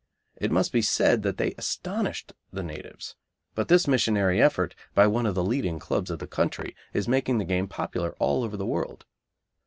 [0.35, 3.15] It must be said that they astonished the natives,
[3.53, 7.37] but this missionary effort by one of the leading clubs in the country is making
[7.37, 9.05] the game popular all over the world.